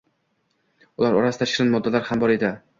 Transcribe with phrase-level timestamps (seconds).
[1.03, 2.55] Ular orasida shirin moddalar ham bor edi